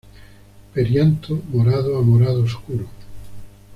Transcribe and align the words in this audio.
Perianto 0.73 1.43
morado 1.51 1.95
a 1.95 2.01
morado 2.01 2.41
oscuro. 2.41 2.87